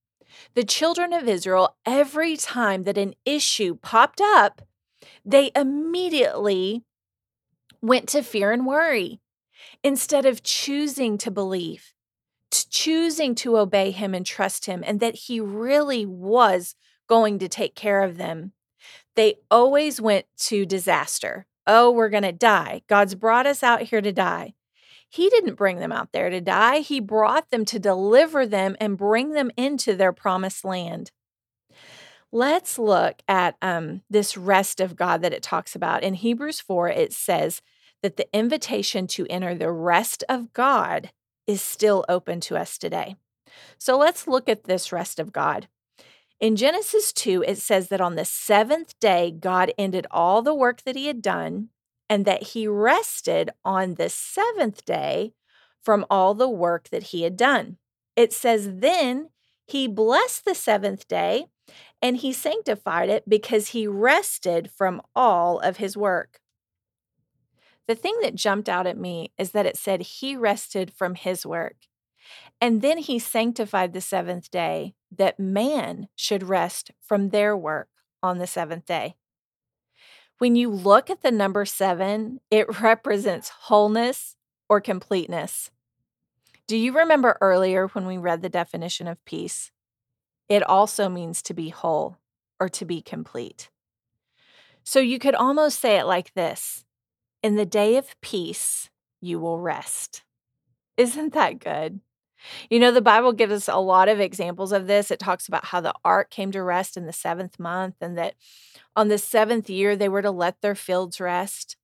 The 0.55 0.64
children 0.64 1.12
of 1.12 1.28
Israel, 1.28 1.76
every 1.87 2.37
time 2.37 2.85
that 2.85 2.99
an 2.99 3.14
issue 3.25 3.76
popped 3.76 4.21
up, 4.21 4.62
they 5.25 5.50
immediately 5.57 6.85
went 7.81 8.09
to 8.11 8.23
fear 8.23 8.52
and 8.52 8.67
worry 8.67 9.21
instead 9.83 10.26
of 10.26 10.43
choosing 10.43 11.19
to 11.19 11.31
believe, 11.31 11.95
to 12.50 12.69
choosing 12.69 13.35
to 13.37 13.57
obey 13.57 13.90
him 13.90 14.14
and 14.14 14.26
trust 14.26 14.67
him, 14.67 14.83
and 14.87 15.00
that 15.00 15.14
he 15.14 15.40
really 15.40 16.05
was 16.05 16.75
going 17.09 17.38
to 17.38 17.49
take 17.49 17.75
care 17.75 18.02
of 18.02 18.17
them. 18.17 18.52
They 19.17 19.37
always 19.50 20.00
went 20.00 20.26
to 20.38 20.67
disaster. 20.67 21.47
Oh, 21.67 21.90
we're 21.90 22.09
going 22.09 22.23
to 22.23 22.33
die. 22.33 22.83
God's 22.88 23.14
brought 23.14 23.47
us 23.47 23.62
out 23.62 23.83
here 23.83 24.00
to 24.00 24.12
die. 24.12 24.55
He 25.09 25.31
didn't 25.31 25.55
bring 25.55 25.79
them 25.79 25.93
out 25.93 26.12
there 26.12 26.29
to 26.31 26.41
die. 26.41 26.81
He 26.81 27.00
brought 27.00 27.50
them 27.50 27.65
to 27.67 27.79
deliver 27.79 28.47
them 28.47 28.77
and 28.81 28.99
bring 28.99 29.33
them 29.33 29.50
into 29.57 29.95
their 29.95 30.12
promised 30.12 30.65
land. 30.65 31.11
Let's 32.31 32.79
look 32.79 33.23
at 33.27 33.57
um, 33.62 34.03
this 34.11 34.37
rest 34.37 34.81
of 34.81 34.97
God 34.97 35.23
that 35.23 35.33
it 35.33 35.43
talks 35.43 35.75
about. 35.75 36.03
In 36.03 36.15
Hebrews 36.15 36.61
4, 36.61 36.88
it 36.91 37.12
says 37.15 37.62
that 38.03 38.19
the 38.19 38.29
invitation 38.35 39.07
to 39.09 39.27
enter 39.31 39.55
the 39.55 39.73
rest 39.73 40.25
of 40.29 40.53
God 40.53 41.11
is 41.47 41.62
still 41.62 42.05
open 42.09 42.41
to 42.41 42.57
us 42.57 42.77
today. 42.77 43.17
So 43.79 43.97
let's 43.97 44.29
look 44.29 44.49
at 44.49 44.65
this 44.65 44.93
rest 44.93 45.19
of 45.19 45.33
God. 45.33 45.69
In 46.38 46.55
Genesis 46.55 47.12
2, 47.15 47.45
it 47.49 47.59
says 47.59 47.88
that 47.88 48.00
on 48.00 48.15
the 48.15 48.27
seventh 48.27 48.99
day, 49.00 49.31
God 49.33 49.73
ended 49.79 50.07
all 50.11 50.43
the 50.43 50.55
work 50.55 50.83
that 50.83 50.95
he 50.95 51.07
had 51.07 51.23
done 51.23 51.71
and 52.09 52.25
that 52.25 52.43
he 52.43 52.67
rested 52.67 53.50
on 53.65 53.95
the 53.95 54.09
seventh 54.09 54.85
day 54.85 55.33
from 55.83 56.05
all 56.11 56.35
the 56.35 56.49
work 56.49 56.88
that 56.91 57.05
he 57.05 57.23
had 57.23 57.37
done. 57.37 57.79
It 58.17 58.33
says, 58.33 58.69
then 58.75 59.31
he 59.67 59.87
blessed 59.87 60.45
the 60.45 60.55
seventh 60.55 61.07
day 61.07 61.47
and 62.00 62.17
he 62.17 62.33
sanctified 62.33 63.09
it 63.09 63.29
because 63.29 63.69
he 63.69 63.87
rested 63.87 64.71
from 64.71 65.03
all 65.15 65.59
of 65.61 65.77
his 65.77 65.97
work. 65.97 66.41
The 67.87 67.95
thing 67.95 68.17
that 68.23 68.35
jumped 68.35 68.69
out 68.69 68.87
at 68.87 68.99
me 68.99 69.33
is 69.38 69.53
that 69.53 69.67
it 69.67 69.77
said 69.77 70.00
he 70.03 70.37
rested 70.37 70.93
from 70.93 71.15
his 71.15 71.47
work. 71.47 71.77
And 72.61 72.83
then 72.83 72.99
he 72.99 73.19
sanctified 73.19 73.93
the 73.93 74.00
seventh 74.00 74.50
day 74.50 74.95
that 75.17 75.41
man 75.41 76.09
should 76.15 76.43
rest 76.43 76.91
from 77.00 77.31
their 77.31 77.57
work 77.57 77.88
on 78.23 78.38
the 78.38 78.47
seventh 78.47 78.85
day. 78.85 79.17
When 80.38 80.54
you 80.54 80.71
look 80.71 81.11
at 81.11 81.23
the 81.23 81.33
number 81.33 81.64
seven, 81.64 82.40
it 82.50 82.80
represents 82.80 83.49
wholeness 83.49 84.37
or 84.68 84.80
completeness. 84.80 85.71
Do 86.66 86.76
you 86.76 86.97
remember 86.97 87.37
earlier 87.40 87.88
when 87.88 88.07
we 88.07 88.18
read 88.18 88.42
the 88.42 88.49
definition 88.49 89.09
of 89.09 89.25
peace? 89.25 89.73
It 90.49 90.62
also 90.62 91.09
means 91.09 91.42
to 91.42 91.54
be 91.54 91.71
whole 91.71 92.18
or 92.61 92.68
to 92.71 92.85
be 92.85 93.02
complete. 93.02 93.71
So 94.85 95.00
you 95.00 95.18
could 95.18 95.35
almost 95.35 95.80
say 95.80 95.99
it 95.99 96.04
like 96.04 96.33
this 96.35 96.85
In 97.42 97.57
the 97.57 97.66
day 97.66 97.97
of 97.97 98.21
peace, 98.21 98.90
you 99.21 99.40
will 99.40 99.59
rest. 99.59 100.23
Isn't 100.97 101.33
that 101.35 101.59
good? 101.59 102.00
You 102.71 102.78
know, 102.78 102.92
the 102.92 103.00
Bible 103.00 103.33
gives 103.33 103.52
us 103.52 103.68
a 103.68 103.76
lot 103.76 104.09
of 104.09 104.21
examples 104.21 104.73
of 104.73 104.87
this. 104.87 105.11
It 105.11 105.18
talks 105.18 105.49
about 105.49 105.66
how 105.66 105.80
the 105.80 105.95
ark 106.04 106.30
came 106.30 106.52
to 106.52 106.62
rest 106.62 106.97
in 106.97 107.07
the 107.07 107.12
seventh 107.12 107.59
month 107.59 107.97
and 108.00 108.16
that 108.16 108.35
on 108.95 109.09
the 109.09 109.18
seventh 109.18 109.68
year 109.68 109.97
they 109.97 110.09
were 110.09 110.23
to 110.23 110.30
let 110.30 110.61
their 110.61 110.75
fields 110.75 111.21
rest. 111.21 111.76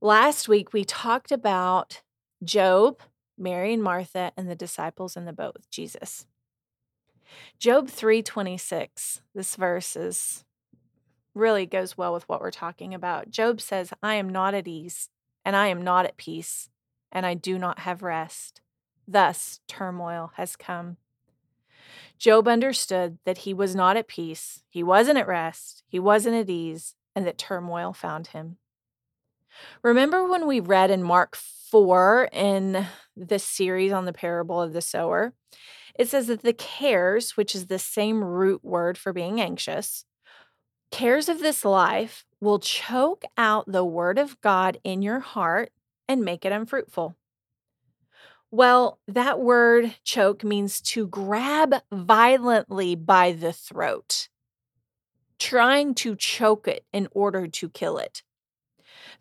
Last 0.00 0.48
week 0.48 0.72
we 0.72 0.84
talked 0.84 1.30
about 1.30 2.02
Job, 2.42 3.00
Mary 3.36 3.74
and 3.74 3.82
Martha, 3.82 4.32
and 4.36 4.48
the 4.48 4.54
disciples 4.54 5.16
in 5.16 5.26
the 5.26 5.32
boat 5.32 5.54
with 5.54 5.70
Jesus. 5.70 6.26
Job 7.58 7.88
3:26. 7.88 9.20
This 9.34 9.56
verse 9.56 9.96
is 9.96 10.44
really 11.34 11.66
goes 11.66 11.96
well 11.96 12.12
with 12.12 12.28
what 12.28 12.40
we're 12.40 12.50
talking 12.50 12.94
about. 12.94 13.30
Job 13.30 13.60
says, 13.60 13.92
"I 14.02 14.14
am 14.14 14.28
not 14.28 14.54
at 14.54 14.66
ease, 14.66 15.10
and 15.44 15.54
I 15.54 15.68
am 15.68 15.82
not 15.82 16.06
at 16.06 16.16
peace, 16.16 16.70
and 17.12 17.24
I 17.24 17.34
do 17.34 17.58
not 17.58 17.80
have 17.80 18.02
rest." 18.02 18.62
Thus, 19.10 19.58
turmoil 19.66 20.30
has 20.36 20.54
come. 20.54 20.96
Job 22.16 22.46
understood 22.46 23.18
that 23.24 23.38
he 23.38 23.52
was 23.52 23.74
not 23.74 23.96
at 23.96 24.06
peace, 24.06 24.62
he 24.68 24.84
wasn't 24.84 25.18
at 25.18 25.26
rest, 25.26 25.82
he 25.88 25.98
wasn't 25.98 26.36
at 26.36 26.48
ease, 26.48 26.94
and 27.16 27.26
that 27.26 27.36
turmoil 27.36 27.92
found 27.92 28.28
him. 28.28 28.58
Remember 29.82 30.28
when 30.28 30.46
we 30.46 30.60
read 30.60 30.92
in 30.92 31.02
Mark 31.02 31.34
4 31.34 32.28
in 32.32 32.86
this 33.16 33.42
series 33.42 33.90
on 33.90 34.04
the 34.04 34.12
parable 34.12 34.62
of 34.62 34.72
the 34.72 34.80
sower? 34.80 35.34
It 35.98 36.08
says 36.08 36.28
that 36.28 36.42
the 36.42 36.52
cares, 36.52 37.36
which 37.36 37.56
is 37.56 37.66
the 37.66 37.80
same 37.80 38.22
root 38.22 38.62
word 38.62 38.96
for 38.96 39.12
being 39.12 39.40
anxious, 39.40 40.04
cares 40.92 41.28
of 41.28 41.40
this 41.40 41.64
life 41.64 42.24
will 42.40 42.60
choke 42.60 43.24
out 43.36 43.64
the 43.66 43.84
word 43.84 44.18
of 44.18 44.40
God 44.40 44.78
in 44.84 45.02
your 45.02 45.18
heart 45.18 45.72
and 46.06 46.24
make 46.24 46.44
it 46.44 46.52
unfruitful. 46.52 47.16
Well, 48.50 48.98
that 49.06 49.38
word 49.38 49.94
choke 50.02 50.42
means 50.42 50.80
to 50.82 51.06
grab 51.06 51.76
violently 51.92 52.96
by 52.96 53.32
the 53.32 53.52
throat, 53.52 54.28
trying 55.38 55.94
to 55.96 56.16
choke 56.16 56.66
it 56.66 56.84
in 56.92 57.08
order 57.12 57.46
to 57.46 57.68
kill 57.68 57.98
it. 57.98 58.22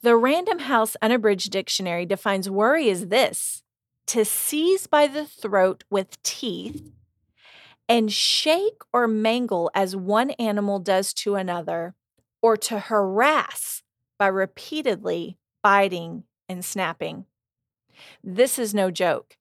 The 0.02 0.16
Random 0.16 0.60
House 0.60 0.96
Unabridged 1.02 1.52
Dictionary 1.52 2.06
defines 2.06 2.50
worry 2.50 2.90
as 2.90 3.08
this 3.08 3.62
to 4.08 4.26
seize 4.26 4.88
by 4.88 5.06
the 5.06 5.26
throat 5.26 5.84
with 5.92 6.22
teeth 6.24 6.92
and 7.88 8.12
shake 8.12 8.82
or 8.92 9.08
mangle 9.08 9.70
as 9.76 9.96
one 9.96 10.32
animal 10.32 10.80
does 10.80 11.14
to 11.14 11.36
another, 11.36 11.96
or 12.42 12.56
to 12.56 12.80
harass 12.80 13.84
by 14.18 14.28
repeatedly 14.28 15.38
biting 15.62 16.24
and 16.48 16.64
snapping. 16.64 17.26
This 18.24 18.60
is 18.60 18.74
no 18.74 18.92
joke. 18.92 19.38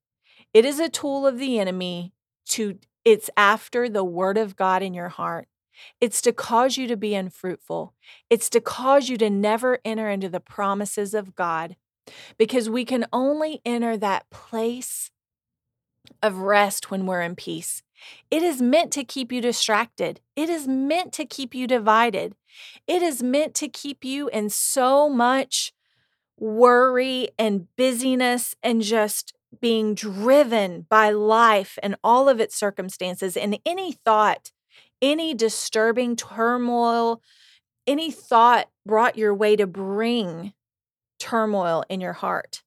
It 0.54 0.64
is 0.64 0.80
a 0.80 0.88
tool 0.88 1.26
of 1.26 1.38
the 1.38 1.58
enemy 1.58 2.12
to 2.50 2.78
it's 3.04 3.30
after 3.36 3.88
the 3.88 4.04
word 4.04 4.36
of 4.36 4.56
God 4.56 4.82
in 4.82 4.92
your 4.92 5.08
heart. 5.08 5.48
It's 6.00 6.20
to 6.22 6.32
cause 6.32 6.76
you 6.76 6.86
to 6.88 6.96
be 6.96 7.14
unfruitful. 7.14 7.94
It's 8.28 8.50
to 8.50 8.60
cause 8.60 9.08
you 9.08 9.16
to 9.18 9.30
never 9.30 9.78
enter 9.84 10.10
into 10.10 10.28
the 10.28 10.40
promises 10.40 11.14
of 11.14 11.34
God 11.34 11.76
because 12.36 12.68
we 12.68 12.84
can 12.84 13.06
only 13.12 13.60
enter 13.64 13.96
that 13.96 14.28
place 14.30 15.10
of 16.22 16.38
rest 16.38 16.90
when 16.90 17.06
we're 17.06 17.22
in 17.22 17.36
peace. 17.36 17.82
It 18.30 18.42
is 18.42 18.62
meant 18.62 18.92
to 18.92 19.04
keep 19.04 19.32
you 19.32 19.40
distracted. 19.40 20.20
It 20.36 20.48
is 20.48 20.68
meant 20.68 21.12
to 21.14 21.24
keep 21.24 21.54
you 21.54 21.66
divided. 21.66 22.34
It 22.86 23.02
is 23.02 23.22
meant 23.22 23.54
to 23.56 23.68
keep 23.68 24.04
you 24.04 24.28
in 24.28 24.50
so 24.50 25.08
much 25.08 25.72
worry 26.40 27.28
and 27.38 27.66
busyness 27.76 28.54
and 28.62 28.82
just 28.82 29.34
being 29.60 29.94
driven 29.94 30.86
by 30.88 31.10
life 31.10 31.78
and 31.82 31.96
all 32.04 32.28
of 32.28 32.40
its 32.40 32.54
circumstances 32.54 33.36
and 33.36 33.58
any 33.64 33.92
thought, 33.92 34.52
any 35.00 35.34
disturbing 35.34 36.16
turmoil, 36.16 37.22
any 37.86 38.10
thought 38.10 38.68
brought 38.84 39.16
your 39.16 39.34
way 39.34 39.56
to 39.56 39.66
bring 39.66 40.52
turmoil 41.18 41.84
in 41.88 42.00
your 42.00 42.12
heart. 42.12 42.62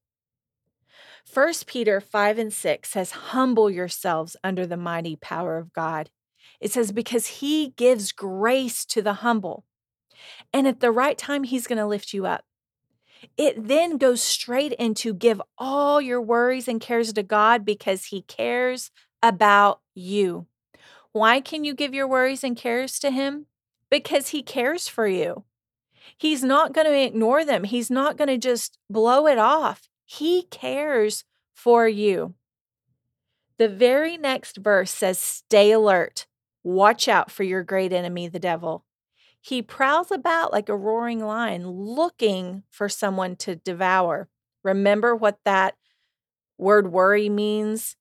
1 1.34 1.54
Peter 1.66 2.02
5 2.02 2.40
and 2.40 2.54
6 2.54 2.90
says, 2.90 3.12
Humble 3.12 3.70
yourselves 3.70 4.36
under 4.44 4.66
the 4.66 4.76
mighty 4.76 5.16
power 5.16 5.58
of 5.58 5.72
God. 5.72 6.10
It 6.60 6.72
says, 6.72 6.92
because 6.92 7.28
he 7.28 7.70
gives 7.78 8.12
grace 8.12 8.86
to 8.86 9.02
the 9.02 9.14
humble. 9.16 9.64
And 10.52 10.68
at 10.68 10.80
the 10.80 10.92
right 10.92 11.18
time, 11.18 11.44
he's 11.44 11.68
going 11.68 11.78
to 11.78 11.86
lift 11.86 12.14
you 12.14 12.26
up. 12.26 12.44
It 13.38 13.68
then 13.68 13.98
goes 13.98 14.22
straight 14.22 14.74
into 14.74 15.14
give 15.14 15.42
all 15.58 16.02
your 16.02 16.22
worries 16.22 16.68
and 16.68 16.82
cares 16.82 17.14
to 17.14 17.24
God 17.24 17.66
because 17.66 18.06
he 18.06 18.22
cares 18.24 18.92
about 19.22 19.82
you. 19.94 20.48
Why 21.12 21.42
can 21.42 21.64
you 21.64 21.74
give 21.74 21.94
your 21.94 22.08
worries 22.08 22.44
and 22.44 22.56
cares 22.56 23.00
to 23.00 23.12
him? 23.12 23.48
Because 23.90 24.30
he 24.30 24.42
cares 24.42 24.88
for 24.88 25.08
you. 25.08 25.44
He's 26.18 26.44
not 26.44 26.74
going 26.74 26.88
to 26.88 27.04
ignore 27.04 27.44
them. 27.44 27.64
He's 27.64 27.92
not 27.92 28.18
going 28.18 28.30
to 28.30 28.38
just 28.38 28.78
blow 28.90 29.28
it 29.28 29.38
off. 29.38 29.90
He 30.06 30.44
cares 30.44 31.24
for 31.54 31.88
you. 31.88 32.36
The 33.58 33.70
very 33.70 34.18
next 34.18 34.58
verse 34.58 34.92
says, 34.92 35.20
Stay 35.20 35.72
alert. 35.72 36.26
Watch 36.64 37.08
out 37.08 37.30
for 37.30 37.44
your 37.44 37.64
great 37.64 37.94
enemy, 37.94 38.28
the 38.28 38.40
devil. 38.40 38.86
He 39.42 39.64
prowls 39.64 40.12
about 40.12 40.52
like 40.52 40.70
a 40.70 40.78
roaring 40.78 41.26
lion, 41.26 41.68
looking 41.68 42.64
for 42.70 42.88
someone 42.88 43.36
to 43.38 43.56
devour. 43.56 44.30
Remember 44.64 45.16
what 45.16 45.40
that 45.46 45.76
word 46.58 46.92
worry 46.92 47.28
means? 47.28 47.96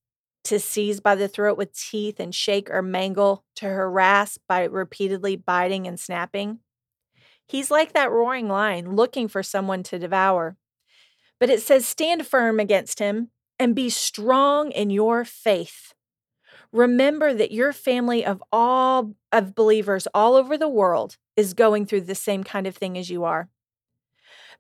To 0.45 0.59
seize 0.59 1.01
by 1.01 1.15
the 1.15 1.29
throat 1.29 1.59
with 1.59 1.75
teeth 1.75 2.21
and 2.21 2.35
shake 2.35 2.71
or 2.71 2.83
mangle, 2.83 3.45
to 3.57 3.67
harass 3.67 4.39
by 4.49 4.65
repeatedly 4.65 5.37
biting 5.37 5.87
and 5.87 5.99
snapping. 5.99 6.61
He's 7.47 7.71
like 7.71 7.93
that 7.95 8.11
roaring 8.11 8.49
lion, 8.49 8.95
looking 8.95 9.27
for 9.27 9.43
someone 9.43 9.83
to 9.85 9.99
devour. 9.99 10.57
But 11.39 11.51
it 11.51 11.63
says, 11.63 11.87
Stand 11.87 12.27
firm 12.27 12.61
against 12.61 12.99
him 12.99 13.31
and 13.59 13.75
be 13.75 13.91
strong 13.91 14.71
in 14.71 14.91
your 14.91 15.25
faith. 15.25 15.95
Remember 16.73 17.35
that 17.35 17.51
your 17.51 17.73
family 17.73 18.25
of 18.25 18.43
all 18.53 19.15
of 19.33 19.55
believers 19.55 20.07
all 20.15 20.37
over 20.37 20.57
the 20.57 20.69
world 20.69 21.17
is 21.37 21.55
going 21.55 21.87
through 21.87 22.03
the 22.03 22.15
same 22.15 22.45
kind 22.45 22.67
of 22.67 22.77
thing 22.77 22.97
as 22.97 23.11
you 23.11 23.25
are. 23.25 23.49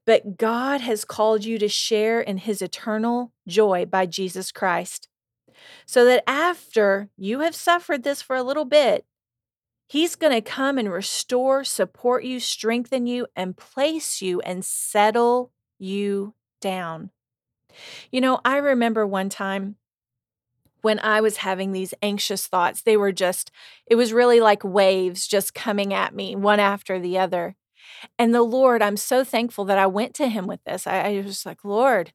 But 0.06 0.36
God 0.36 0.80
has 0.80 1.04
called 1.04 1.44
you 1.44 1.58
to 1.58 1.68
share 1.68 2.20
in 2.20 2.38
his 2.38 2.62
eternal 2.62 3.32
joy 3.46 3.86
by 3.86 4.06
Jesus 4.06 4.50
Christ. 4.50 5.08
So 5.86 6.04
that 6.06 6.24
after 6.26 7.10
you 7.16 7.40
have 7.40 7.54
suffered 7.54 8.02
this 8.02 8.22
for 8.22 8.34
a 8.34 8.42
little 8.42 8.64
bit, 8.64 9.04
he's 9.86 10.16
going 10.16 10.32
to 10.32 10.40
come 10.40 10.78
and 10.78 10.90
restore, 10.90 11.64
support 11.64 12.24
you, 12.24 12.40
strengthen 12.40 13.06
you, 13.06 13.26
and 13.36 13.56
place 13.56 14.22
you 14.22 14.40
and 14.40 14.64
settle 14.64 15.52
you 15.78 16.34
down. 16.60 17.10
You 18.10 18.20
know, 18.20 18.40
I 18.44 18.56
remember 18.56 19.06
one 19.06 19.28
time 19.28 19.76
when 20.82 20.98
I 21.00 21.20
was 21.20 21.38
having 21.38 21.72
these 21.72 21.94
anxious 22.02 22.46
thoughts, 22.46 22.82
they 22.82 22.96
were 22.96 23.12
just, 23.12 23.50
it 23.86 23.94
was 23.94 24.12
really 24.12 24.40
like 24.40 24.64
waves 24.64 25.26
just 25.26 25.54
coming 25.54 25.92
at 25.92 26.14
me, 26.14 26.36
one 26.36 26.60
after 26.60 26.98
the 26.98 27.18
other. 27.18 27.56
And 28.18 28.34
the 28.34 28.42
Lord, 28.42 28.82
I'm 28.82 28.96
so 28.96 29.24
thankful 29.24 29.64
that 29.66 29.78
I 29.78 29.86
went 29.86 30.14
to 30.14 30.28
Him 30.28 30.46
with 30.46 30.62
this. 30.64 30.86
I, 30.86 31.00
I 31.00 31.20
was 31.20 31.44
like, 31.44 31.64
Lord, 31.64 32.12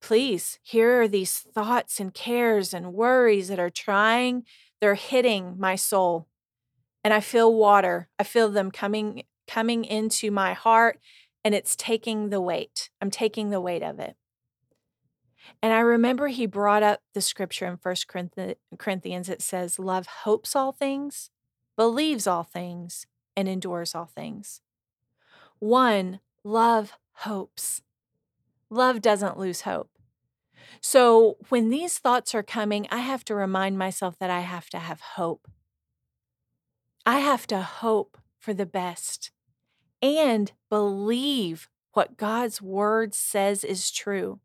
please, 0.00 0.58
here 0.62 1.02
are 1.02 1.08
these 1.08 1.38
thoughts 1.38 2.00
and 2.00 2.14
cares 2.14 2.72
and 2.72 2.94
worries 2.94 3.48
that 3.48 3.58
are 3.58 3.70
trying, 3.70 4.44
they're 4.80 4.94
hitting 4.94 5.56
my 5.58 5.76
soul. 5.76 6.28
And 7.04 7.12
I 7.14 7.20
feel 7.20 7.54
water. 7.54 8.08
I 8.18 8.24
feel 8.24 8.50
them 8.50 8.70
coming 8.70 9.22
coming 9.46 9.84
into 9.84 10.30
my 10.30 10.52
heart 10.52 11.00
and 11.42 11.54
it's 11.54 11.74
taking 11.74 12.28
the 12.28 12.40
weight. 12.40 12.90
I'm 13.00 13.10
taking 13.10 13.48
the 13.48 13.60
weight 13.60 13.82
of 13.82 13.98
it. 13.98 14.14
And 15.62 15.72
I 15.72 15.80
remember 15.80 16.28
he 16.28 16.46
brought 16.46 16.82
up 16.82 17.00
the 17.14 17.20
scripture 17.20 17.66
in 17.66 17.76
First 17.76 18.06
Corinthians. 18.08 19.28
It 19.28 19.42
says, 19.42 19.78
Love 19.78 20.06
hopes 20.06 20.54
all 20.54 20.72
things, 20.72 21.30
believes 21.76 22.26
all 22.26 22.44
things, 22.44 23.06
and 23.36 23.48
endures 23.48 23.94
all 23.94 24.06
things. 24.06 24.60
One, 25.58 26.20
love 26.44 26.92
hopes. 27.12 27.82
Love 28.70 29.00
doesn't 29.00 29.38
lose 29.38 29.62
hope. 29.62 29.90
So 30.80 31.36
when 31.48 31.70
these 31.70 31.98
thoughts 31.98 32.34
are 32.34 32.42
coming, 32.42 32.86
I 32.90 32.98
have 32.98 33.24
to 33.26 33.34
remind 33.34 33.78
myself 33.78 34.18
that 34.18 34.30
I 34.30 34.40
have 34.40 34.68
to 34.70 34.78
have 34.78 35.00
hope. 35.00 35.48
I 37.06 37.20
have 37.20 37.46
to 37.48 37.62
hope 37.62 38.18
for 38.38 38.52
the 38.52 38.66
best 38.66 39.30
and 40.02 40.52
believe 40.68 41.68
what 41.92 42.16
God's 42.16 42.62
word 42.62 43.14
says 43.14 43.64
is 43.64 43.90
true. 43.90 44.40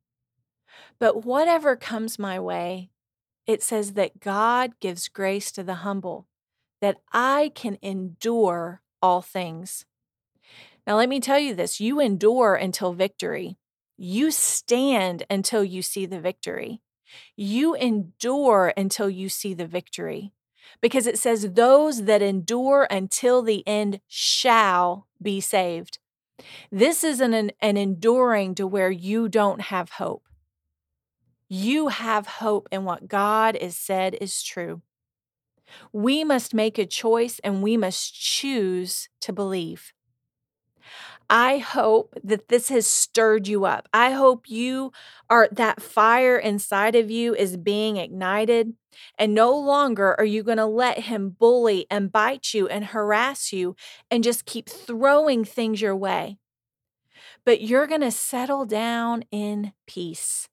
But 0.99 1.25
whatever 1.25 1.75
comes 1.75 2.17
my 2.17 2.39
way, 2.39 2.89
it 3.45 3.61
says 3.61 3.93
that 3.93 4.19
God 4.19 4.79
gives 4.79 5.07
grace 5.07 5.51
to 5.53 5.63
the 5.63 5.75
humble, 5.75 6.27
that 6.81 6.97
I 7.11 7.51
can 7.55 7.77
endure 7.81 8.81
all 9.01 9.21
things. 9.21 9.85
Now, 10.85 10.97
let 10.97 11.09
me 11.09 11.19
tell 11.19 11.39
you 11.39 11.53
this 11.53 11.79
you 11.79 11.99
endure 11.99 12.55
until 12.55 12.93
victory. 12.93 13.57
You 13.97 14.31
stand 14.31 15.23
until 15.29 15.63
you 15.63 15.81
see 15.81 16.05
the 16.05 16.19
victory. 16.19 16.81
You 17.35 17.75
endure 17.75 18.73
until 18.75 19.09
you 19.09 19.29
see 19.29 19.53
the 19.53 19.67
victory. 19.67 20.33
Because 20.81 21.07
it 21.07 21.19
says, 21.19 21.53
those 21.53 22.05
that 22.05 22.21
endure 22.21 22.87
until 22.89 23.41
the 23.41 23.65
end 23.67 24.01
shall 24.07 25.07
be 25.21 25.39
saved. 25.39 25.99
This 26.71 27.03
is 27.03 27.21
an, 27.21 27.51
an 27.61 27.77
enduring 27.77 28.55
to 28.55 28.65
where 28.65 28.89
you 28.91 29.29
don't 29.29 29.61
have 29.61 29.91
hope. 29.91 30.23
You 31.55 31.89
have 31.89 32.25
hope 32.25 32.67
in 32.71 32.83
what 32.83 33.07
God 33.07 33.55
has 33.61 33.77
said 33.77 34.17
is 34.19 34.41
true. 34.41 34.81
We 35.91 36.23
must 36.23 36.55
make 36.55 36.79
a 36.79 36.85
choice 36.87 37.37
and 37.43 37.61
we 37.61 37.77
must 37.77 38.19
choose 38.19 39.07
to 39.21 39.31
believe. 39.31 39.93
I 41.29 41.59
hope 41.59 42.15
that 42.23 42.47
this 42.47 42.69
has 42.69 42.87
stirred 42.87 43.47
you 43.47 43.65
up. 43.65 43.87
I 43.93 44.13
hope 44.13 44.49
you 44.49 44.93
are 45.29 45.47
that 45.51 45.79
fire 45.79 46.39
inside 46.39 46.95
of 46.95 47.11
you 47.11 47.35
is 47.35 47.55
being 47.55 47.97
ignited, 47.97 48.73
and 49.19 49.35
no 49.35 49.55
longer 49.55 50.15
are 50.19 50.25
you 50.25 50.41
going 50.41 50.57
to 50.57 50.65
let 50.65 51.01
him 51.01 51.35
bully 51.37 51.85
and 51.91 52.11
bite 52.11 52.55
you 52.55 52.67
and 52.67 52.85
harass 52.85 53.53
you 53.53 53.75
and 54.09 54.23
just 54.23 54.47
keep 54.47 54.67
throwing 54.67 55.45
things 55.45 55.81
your 55.81 55.95
way. 55.95 56.39
But 57.45 57.61
you're 57.61 57.85
going 57.85 58.01
to 58.01 58.09
settle 58.09 58.65
down 58.65 59.25
in 59.29 59.73
peace. 59.85 60.49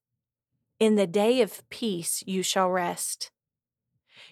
In 0.80 0.94
the 0.94 1.06
day 1.06 1.42
of 1.42 1.62
peace, 1.68 2.24
you 2.26 2.42
shall 2.42 2.70
rest. 2.70 3.30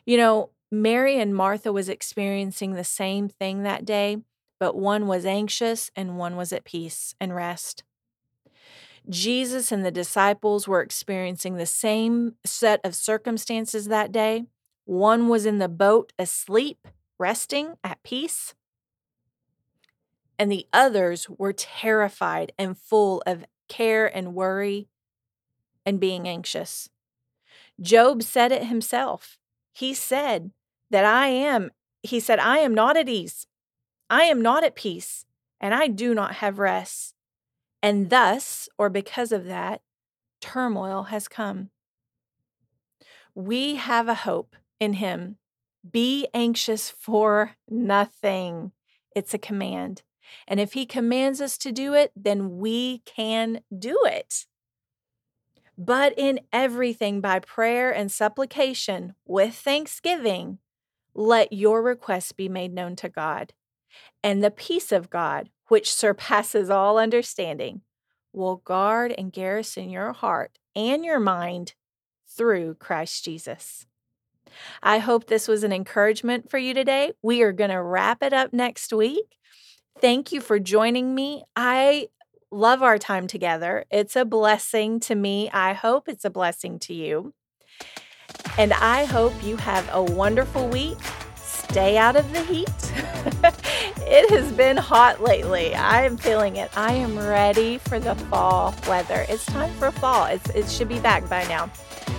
You 0.06 0.16
know, 0.16 0.50
Mary 0.70 1.20
and 1.20 1.34
Martha 1.34 1.72
was 1.72 1.90
experiencing 1.90 2.72
the 2.72 2.84
same 2.84 3.28
thing 3.28 3.62
that 3.62 3.84
day, 3.84 4.16
but 4.58 4.74
one 4.74 5.06
was 5.06 5.26
anxious 5.26 5.90
and 5.94 6.16
one 6.16 6.36
was 6.36 6.50
at 6.52 6.64
peace 6.64 7.14
and 7.20 7.34
rest. 7.34 7.84
Jesus 9.10 9.70
and 9.70 9.84
the 9.84 9.90
disciples 9.90 10.66
were 10.66 10.80
experiencing 10.80 11.56
the 11.56 11.66
same 11.66 12.34
set 12.44 12.80
of 12.82 12.94
circumstances 12.94 13.86
that 13.88 14.10
day. 14.10 14.44
One 14.86 15.28
was 15.28 15.44
in 15.44 15.58
the 15.58 15.68
boat 15.68 16.14
asleep, 16.18 16.88
resting 17.18 17.76
at 17.84 18.02
peace, 18.02 18.54
and 20.38 20.50
the 20.50 20.66
others 20.72 21.28
were 21.28 21.52
terrified 21.52 22.52
and 22.58 22.78
full 22.78 23.22
of 23.26 23.44
care 23.68 24.06
and 24.06 24.34
worry 24.34 24.88
and 25.84 26.00
being 26.00 26.28
anxious. 26.28 26.90
Job 27.80 28.22
said 28.22 28.52
it 28.52 28.64
himself. 28.64 29.38
He 29.72 29.94
said 29.94 30.50
that 30.90 31.04
I 31.04 31.28
am, 31.28 31.70
he 32.02 32.20
said, 32.20 32.38
I 32.38 32.58
am 32.58 32.74
not 32.74 32.96
at 32.96 33.08
ease. 33.08 33.46
I 34.10 34.24
am 34.24 34.40
not 34.40 34.64
at 34.64 34.74
peace, 34.74 35.26
and 35.60 35.74
I 35.74 35.86
do 35.86 36.14
not 36.14 36.36
have 36.36 36.58
rest. 36.58 37.14
And 37.82 38.10
thus, 38.10 38.68
or 38.78 38.88
because 38.88 39.32
of 39.32 39.44
that, 39.44 39.82
turmoil 40.40 41.04
has 41.04 41.28
come. 41.28 41.70
We 43.34 43.76
have 43.76 44.08
a 44.08 44.14
hope 44.14 44.56
in 44.80 44.94
him. 44.94 45.36
Be 45.88 46.26
anxious 46.34 46.90
for 46.90 47.52
nothing. 47.68 48.72
It's 49.14 49.34
a 49.34 49.38
command. 49.38 50.02
And 50.46 50.58
if 50.58 50.72
he 50.72 50.86
commands 50.86 51.40
us 51.40 51.56
to 51.58 51.70
do 51.70 51.94
it, 51.94 52.12
then 52.16 52.58
we 52.58 52.98
can 53.04 53.60
do 53.76 53.96
it 54.04 54.46
but 55.78 56.12
in 56.16 56.40
everything 56.52 57.20
by 57.20 57.38
prayer 57.38 57.94
and 57.94 58.10
supplication 58.10 59.14
with 59.24 59.54
thanksgiving, 59.54 60.58
let 61.14 61.52
your 61.52 61.82
requests 61.82 62.32
be 62.32 62.48
made 62.48 62.74
known 62.74 62.96
to 62.96 63.08
God. 63.08 63.52
And 64.22 64.42
the 64.42 64.50
peace 64.50 64.90
of 64.90 65.08
God, 65.08 65.50
which 65.68 65.92
surpasses 65.92 66.68
all 66.68 66.98
understanding, 66.98 67.82
will 68.32 68.56
guard 68.56 69.14
and 69.16 69.32
garrison 69.32 69.88
your 69.88 70.12
heart 70.12 70.58
and 70.74 71.04
your 71.04 71.20
mind 71.20 71.74
through 72.26 72.74
Christ 72.74 73.24
Jesus. 73.24 73.86
I 74.82 74.98
hope 74.98 75.26
this 75.26 75.46
was 75.46 75.62
an 75.62 75.72
encouragement 75.72 76.50
for 76.50 76.58
you 76.58 76.74
today. 76.74 77.12
We 77.22 77.42
are 77.42 77.52
going 77.52 77.70
to 77.70 77.82
wrap 77.82 78.22
it 78.22 78.32
up 78.32 78.52
next 78.52 78.92
week. 78.92 79.38
Thank 80.00 80.32
you 80.32 80.40
for 80.40 80.58
joining 80.58 81.14
me. 81.14 81.44
I 81.54 82.08
love 82.50 82.82
our 82.82 82.98
time 82.98 83.26
together. 83.26 83.84
It's 83.90 84.16
a 84.16 84.24
blessing 84.24 85.00
to 85.00 85.14
me. 85.14 85.50
I 85.50 85.72
hope 85.72 86.08
it's 86.08 86.24
a 86.24 86.30
blessing 86.30 86.78
to 86.80 86.94
you. 86.94 87.34
And 88.56 88.72
I 88.72 89.04
hope 89.04 89.32
you 89.42 89.56
have 89.56 89.88
a 89.92 90.02
wonderful 90.02 90.68
week. 90.68 90.98
stay 91.36 91.98
out 91.98 92.16
of 92.16 92.32
the 92.32 92.42
heat. 92.42 92.68
it 94.06 94.30
has 94.30 94.50
been 94.52 94.76
hot 94.76 95.22
lately. 95.22 95.74
I 95.74 96.04
am 96.04 96.16
feeling 96.16 96.56
it. 96.56 96.70
I 96.76 96.94
am 96.94 97.18
ready 97.18 97.78
for 97.78 97.98
the 97.98 98.14
fall 98.14 98.74
weather. 98.88 99.26
It's 99.28 99.44
time 99.46 99.72
for 99.74 99.90
fall. 99.90 100.26
It's, 100.26 100.48
it 100.50 100.68
should 100.68 100.88
be 100.88 100.98
back 100.98 101.28
by 101.28 101.44
now. 101.44 101.70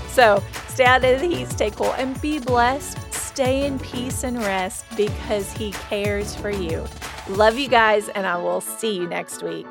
So 0.09 0.43
stay 0.67 0.85
out 0.85 1.03
of 1.03 1.19
the 1.19 1.27
heat, 1.27 1.47
stay 1.49 1.71
cool, 1.71 1.93
and 1.93 2.19
be 2.21 2.39
blessed. 2.39 2.97
Stay 3.13 3.65
in 3.65 3.79
peace 3.79 4.23
and 4.23 4.37
rest 4.37 4.85
because 4.95 5.51
He 5.53 5.71
cares 5.71 6.35
for 6.35 6.49
you. 6.49 6.85
Love 7.29 7.57
you 7.57 7.69
guys, 7.69 8.09
and 8.09 8.27
I 8.27 8.37
will 8.37 8.61
see 8.61 8.95
you 8.95 9.07
next 9.07 9.43
week. 9.43 9.65